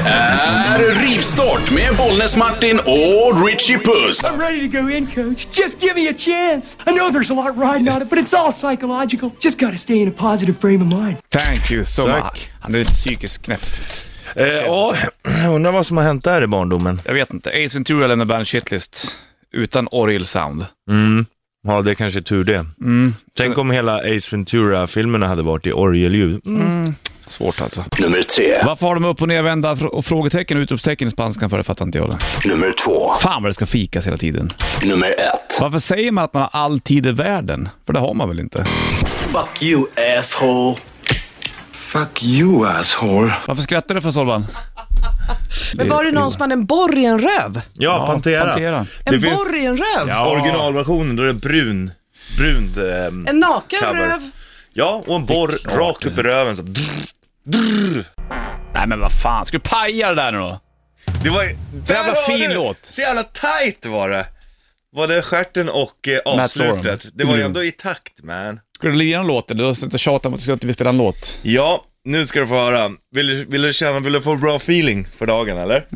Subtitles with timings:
[0.00, 4.22] här är Rivstart med Bollnäs-Martin och Richie Puss.
[4.24, 5.46] I'm ready to go in, coach.
[5.52, 6.76] Just give me a chance.
[6.86, 9.30] I know there's a lot riding on it, but it's all psychological.
[9.40, 11.16] Just gotta stay in a positive frame of mind.
[11.30, 12.24] Thank you so Tack.
[12.24, 12.50] much.
[12.60, 13.60] Han är lite psykiskt knäpp.
[14.36, 14.94] Eh, ja,
[15.44, 17.00] jag undrar vad som har hänt där i barndomen.
[17.04, 17.50] Jag vet inte.
[17.50, 19.16] Ace Ventura lämnar Band Shitlist
[19.52, 20.66] utan orgelsound.
[21.68, 22.66] Ja, det är kanske tur det.
[23.36, 26.46] Tänk om hela Ace Ventura-filmerna hade varit i orgelljud.
[26.46, 26.94] Mm.
[27.26, 27.84] Svårt alltså.
[28.02, 28.58] Nummer tre.
[28.64, 31.58] Varför har de upp och nervända fr- och frågetecken och utropstecken i spanskan för?
[31.58, 32.10] Det fattar inte jag.
[32.10, 32.48] Det.
[32.48, 33.12] Nummer två.
[33.20, 34.50] Fan vad det ska fikas hela tiden.
[34.82, 35.60] Nummer ett.
[35.60, 37.68] Varför säger man att man har all tid i världen?
[37.86, 38.64] För det har man väl inte?
[39.04, 39.86] Fuck you,
[40.18, 40.76] asshole.
[41.92, 43.32] Fuck you, asshole.
[43.46, 44.46] Varför skrattar du för Solvan?
[45.74, 47.60] Men var det någon som hade en borr i en röv?
[47.72, 48.44] Ja, Pantera.
[48.46, 48.86] Pantera.
[49.04, 50.08] Det En finns borr i en röv?
[50.08, 50.30] Ja.
[50.30, 51.90] originalversionen, då är det brun.
[52.38, 52.76] Brunt.
[52.76, 53.94] ehm, En naken Cover.
[54.08, 54.30] röv?
[54.72, 56.56] ja, och en borr rakt upp i röven.
[56.56, 56.62] Så.
[57.46, 58.04] Drr, drr.
[58.74, 60.60] Nej men vad fan, ska du paja det där nu då?
[61.24, 61.44] Det var
[61.86, 62.54] där Jävla fin du.
[62.54, 62.78] låt.
[62.86, 64.26] Så jävla tight var det.
[65.08, 67.06] Det stjärten och eh, avslutet.
[67.14, 67.46] Det var ju Mm.
[67.46, 68.60] ändå i takt man.
[68.78, 69.58] Ska du lira en låt eller?
[69.58, 71.38] Du har inte tjatat om att du ska spela en låt.
[71.42, 72.90] Ja, nu ska du få höra.
[73.14, 75.86] Vill du, vill du känna, vill du få bra feeling för dagen eller?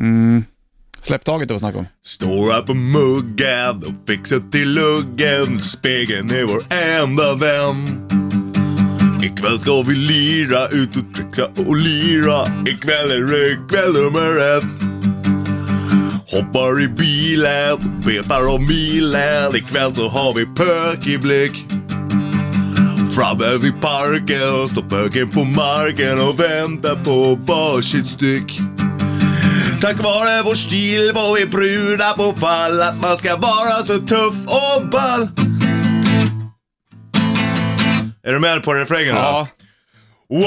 [1.02, 1.86] Släpp taget det var snack om.
[2.04, 5.62] Står här på muggen och fixar till luggen.
[5.62, 8.08] Spegeln är vår enda vän.
[9.22, 12.46] Ikväll ska vi lira, ut och trixa och lira.
[12.66, 14.64] Ikväll är det kväll nummer ett.
[16.30, 19.56] Hoppar i bilen, betar om milen.
[19.56, 21.64] Ikväll så har vi pök i blick.
[23.10, 28.60] Framme vid parken står pöken på marken och väntar på varsitt styck.
[29.80, 34.34] Tack vare vår stil får vi brudar på fall att man ska vara så tuff
[34.46, 35.28] och ball.
[38.22, 39.20] Är du med på refrängen då?
[39.20, 39.48] Ja.
[40.28, 40.40] Wow,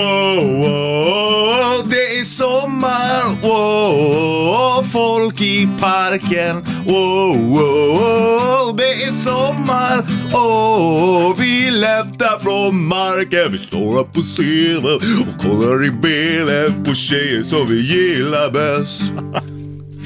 [0.46, 6.66] wow, det är sommar, wow, folk i parken.
[6.86, 13.52] Wow, wow, det är sommar, oh, vi lättar från marken.
[13.52, 19.02] Vi står här på scenen och kollar in benen på tjejer som vi gillar bäst.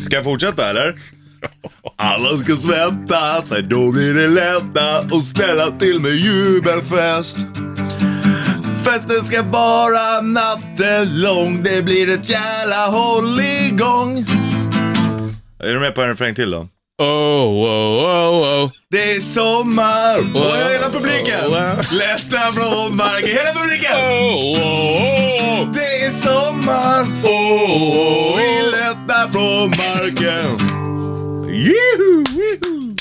[0.06, 0.96] Ska jag fortsätta eller?
[1.96, 7.38] Alla ska svettas, men då blir det lätta och ställa till med jubelfest.
[8.86, 14.26] Festen ska vara natten lång, det blir ett jävla hålligång.
[15.64, 16.68] Är du med på en refräng till då?
[17.00, 17.68] Oh, oh,
[18.06, 18.72] oh, oh.
[18.90, 20.18] Det är sommar!
[20.18, 21.52] Och hela publiken!
[21.92, 23.98] Lätta från marken, hela publiken!
[23.98, 25.72] Oh, oh, oh.
[25.74, 27.02] Det är sommar!
[27.24, 30.77] Oh, vi lättar från marken.
[31.58, 32.96] Juhu, juhu.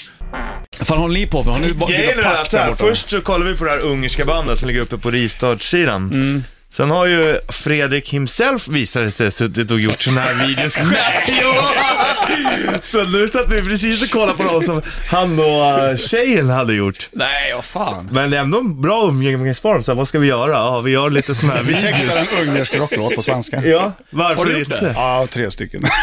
[0.78, 1.50] Vad fan håller ni på för?
[1.50, 3.84] Har ni bara Grejen är att så här, först så kollar vi på det här
[3.84, 6.10] ungerska bandet som ligger uppe på rivstartssidan.
[6.12, 6.44] Mm.
[6.76, 10.94] Sen har ju Fredrik himself visat det sig suttit och gjort sådana här videos själv.
[12.82, 16.74] Så nu satt vi precis och kollade på dem som han och uh, tjejen hade
[16.74, 17.08] gjort.
[17.12, 18.08] Nej, vad fan.
[18.12, 20.52] Men det är ändå en bra umgängesform, så här, vad ska vi göra?
[20.52, 21.82] Ja, vi gör lite sådana här videos.
[21.82, 23.62] Textar en ungersk rocklåt på svenska.
[23.64, 24.80] Ja, varför Har du gjort inte?
[24.80, 24.92] det?
[24.96, 25.82] Ja, tre stycken.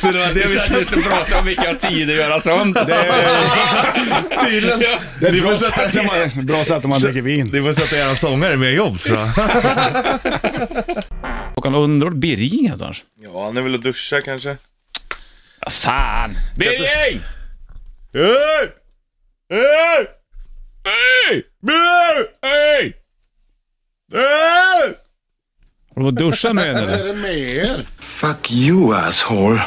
[0.00, 2.78] Så det var det vi satt och prata om vilka har tid att göra sånt.
[4.46, 4.80] tydligen.
[5.20, 7.50] Det är ett bra sätta, sätt, om man, bra sätt om man dricker vin.
[7.52, 9.28] ni får sätta er sångare mer jobb tror jag.
[11.54, 13.04] Håkan, undrar Birging är någonstans?
[13.22, 14.56] Ja, han är väl att duscha kanske.
[15.60, 16.36] Vad fan.
[16.56, 17.20] Birging!
[18.12, 18.72] Hej!
[19.50, 19.50] Hej!
[19.50, 20.06] Hej!
[20.84, 21.44] Hej!
[22.42, 22.94] Hej!
[24.12, 24.94] Hej!
[25.94, 27.04] Har du duschat med henne eller?
[27.04, 27.80] det med er?
[27.98, 29.62] Fuck you, asshole.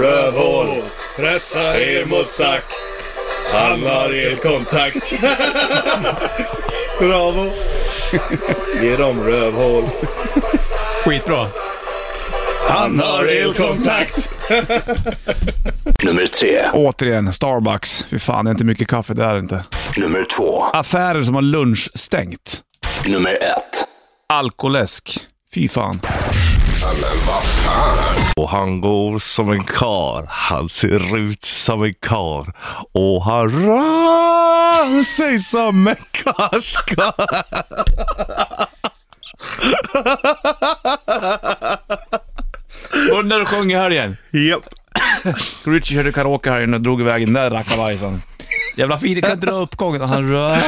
[0.00, 0.82] Rövhål,
[1.16, 2.64] pressa er mot sack.
[3.52, 5.14] Han har elkontakt.
[6.98, 7.50] Bravo.
[8.82, 9.84] Ge dem rövhål.
[11.04, 11.46] Skitbra.
[12.68, 14.28] Han har elkontakt.
[16.02, 16.62] Nummer tre.
[16.72, 18.04] Återigen, Starbucks.
[18.10, 19.64] Fy fan, det är inte mycket kaffe där inte.
[19.96, 20.64] Nummer två.
[20.64, 22.60] Affärer som har lunch stängt.
[23.06, 23.84] Nummer ett.
[24.28, 25.18] Alkoläsk.
[25.54, 26.00] Fy fan.
[28.36, 32.52] Och han går som en kar, han ser ut som en kar
[32.92, 37.12] och han rör sig som en karska.
[43.10, 44.16] Var det när du sjöng i helgen?
[44.30, 44.64] Japp.
[45.64, 48.22] Richie körde karaoke här och drog iväg den där rackabajsen.
[48.76, 50.56] Jävla fin, kan dra upp gången och han rör.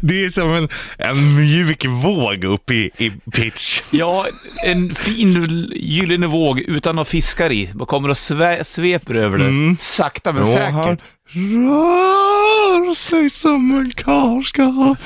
[0.00, 3.82] Det är som en, en mjuk våg upp i, i pitch.
[3.90, 4.26] Ja,
[4.66, 7.70] en fin gyllene våg utan några fiskar i.
[7.74, 9.76] Bara kommer och sve, sveper över det.
[9.80, 11.00] Sakta men Och han säkert.
[11.34, 14.96] rör sig som en karska.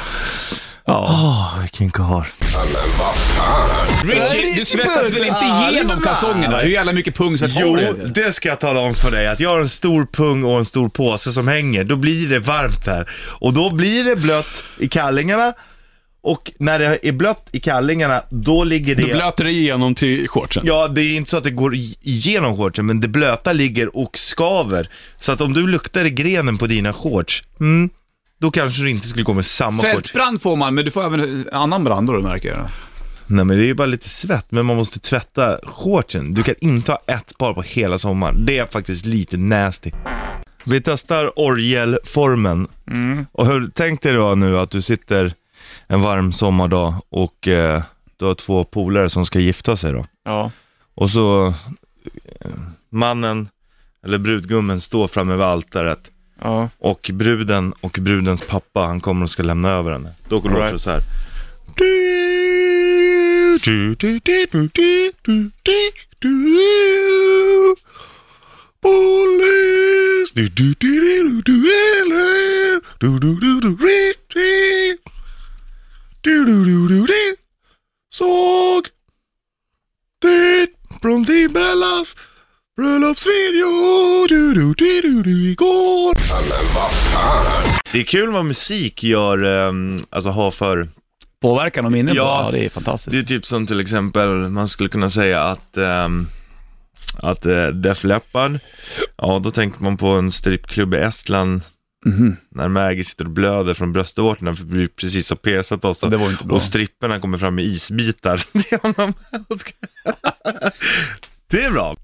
[0.89, 1.07] Ja.
[1.11, 2.25] Åh, vilken karl.
[4.05, 6.59] Richie, du svettas väl inte igenom kalsongerna?
[6.59, 7.83] Hur jävla mycket pungsvett har Jo, du?
[7.83, 8.13] egentligen?
[8.13, 9.29] det ska jag tala om för dig.
[9.29, 12.39] Att jag har en stor pung och en stor påse som hänger, då blir det
[12.39, 13.11] varmt här.
[13.41, 15.53] Och då blir det blött i kallingarna.
[16.23, 19.03] Och när det är blött i kallingarna, då ligger det...
[19.03, 20.63] Du blöter det igenom till shortsen.
[20.67, 23.97] Ja, det är inte så att det går i- igenom shortsen, men det blöta ligger
[23.97, 24.89] och skaver.
[25.21, 27.91] Så att om du luktar i grenen på dina shorts, mm,
[28.39, 29.93] då kanske du inte skulle gå med samma shorts.
[29.93, 32.69] Fältbrand får man, men du får även annan brand då, märker jag.
[33.27, 36.35] Nej men det är ju bara lite svett, men man måste tvätta shortsen.
[36.35, 38.45] Du kan inte ha ett par på hela sommaren.
[38.47, 39.91] Det är faktiskt lite nasty.
[40.65, 42.69] Vi testar orgelformen.
[43.33, 45.35] Och hur, tänk dig då nu att du sitter
[45.87, 47.83] en varm sommardag och eh,
[48.17, 50.07] du har två polare som ska gifta sig då.
[50.25, 50.51] Ja.
[50.95, 51.47] Och så
[52.41, 52.51] eh,
[52.91, 53.49] mannen,
[54.05, 56.11] eller brudgummen, står framme vid altaret.
[56.41, 56.71] Ja.
[56.79, 60.13] Och bruden och brudens pappa, han kommer och ska lämna över henne.
[60.29, 60.81] Då låter det Right.
[60.81, 61.01] så här.
[68.81, 70.33] Police.
[78.11, 78.87] Såg
[80.23, 80.67] det
[81.03, 82.17] från din Bellas
[82.79, 86.15] bröllopsvideo du, du, du, du, du, igår.
[87.93, 90.89] Det är kul vad musik gör, um, alltså har för,
[91.43, 92.23] Påverkan och minnen Ja.
[92.23, 92.43] ja.
[92.45, 93.13] ja, det är fantastiskt.
[93.13, 96.27] det är typ som till exempel, man skulle kunna säga att, ehm,
[97.23, 98.59] att uh, Def Leppard,
[99.17, 101.61] ja då tänker man på en strippklubb i Estland,
[102.07, 102.37] Mhm.
[102.51, 106.01] när Maggie sitter och blöder från bröstvårtorna för vi precis har pesat oss.
[106.01, 106.57] Det var inte bra.
[106.57, 109.15] Och stripperna kommer fram med isbitar till honom.
[111.51, 111.97] Det är bra.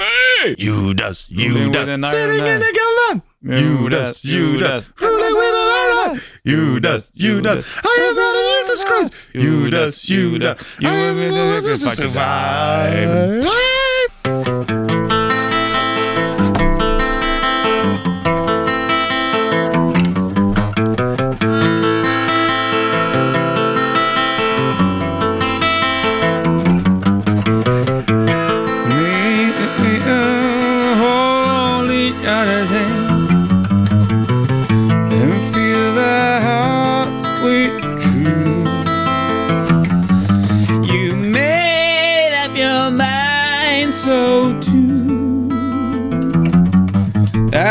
[0.59, 3.21] Judas, Judas, sitting in a gun.
[3.43, 6.21] Judas, Judas, rolling with an iron.
[6.45, 9.13] Judas, Judas, I am God of Jesus Christ.
[9.35, 13.74] Judas, Judas, I am God of Jesus Christ.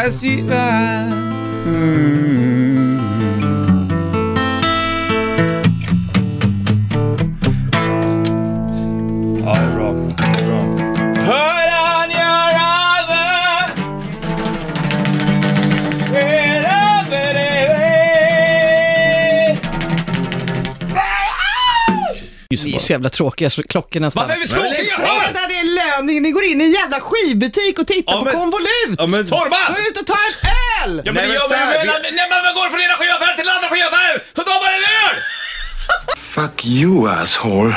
[0.03, 0.53] That's divine.
[1.65, 2.22] Ja, det
[22.83, 24.27] så jävla tråkiga så klockan nästan.
[24.27, 24.97] Varför är vi tråkiga?
[24.97, 26.21] Fredag, det är löning.
[26.21, 28.95] Ni går in i en jävla skivbutik och tittar Ja, på men- konvolut.
[28.97, 29.73] Ja, men, Torban!
[29.73, 30.49] Gå ut och ta en
[30.89, 31.01] öl!
[31.05, 31.49] Ja men Nej, men gör
[31.85, 32.01] man.
[32.01, 34.19] Nej men man går från ena skivaffären till den andra skivaffären!
[34.35, 35.15] Så tar man en öl!
[36.35, 37.75] Fuck you, asshole.